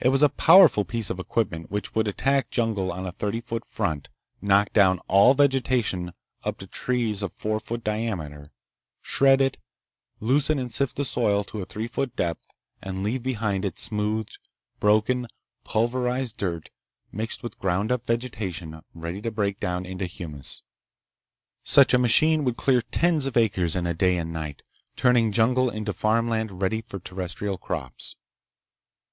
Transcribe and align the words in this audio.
It 0.00 0.08
was 0.08 0.24
a 0.24 0.28
powerful 0.28 0.84
piece 0.84 1.10
of 1.10 1.20
equipment 1.20 1.70
which 1.70 1.94
would 1.94 2.08
attack 2.08 2.50
jungle 2.50 2.90
on 2.90 3.06
a 3.06 3.12
thirty 3.12 3.40
foot 3.40 3.64
front, 3.64 4.08
knock 4.42 4.72
down 4.72 4.98
all 5.06 5.32
vegetation 5.32 6.12
up 6.42 6.58
to 6.58 6.66
trees 6.66 7.22
of 7.22 7.32
four 7.34 7.60
foot 7.60 7.84
diameter, 7.84 8.50
shred 9.00 9.40
it, 9.40 9.58
loosen 10.18 10.58
and 10.58 10.72
sift 10.72 10.96
the 10.96 11.04
soil 11.04 11.44
to 11.44 11.62
a 11.62 11.66
three 11.66 11.86
foot 11.86 12.16
depth, 12.16 12.50
and 12.82 13.04
leave 13.04 13.22
behind 13.22 13.64
it 13.64 13.78
smoothed, 13.78 14.38
broken, 14.80 15.28
pulverized 15.62 16.36
dirt 16.36 16.70
mixed 17.12 17.44
with 17.44 17.60
ground 17.60 17.92
up 17.92 18.04
vegetation 18.04 18.80
ready 18.92 19.22
to 19.22 19.30
break 19.30 19.60
down 19.60 19.86
into 19.86 20.06
humus. 20.06 20.64
Such 21.62 21.94
a 21.94 21.98
machine 21.98 22.42
would 22.42 22.56
clear 22.56 22.82
tens 22.82 23.24
of 23.24 23.36
acres 23.36 23.76
in 23.76 23.86
a 23.86 23.94
day 23.94 24.16
and 24.18 24.32
night, 24.32 24.64
turning 24.96 25.30
jungle 25.30 25.70
into 25.70 25.92
farmland 25.92 26.60
ready 26.60 26.82
for 26.82 26.98
terrestrial 26.98 27.56
crops. 27.56 28.16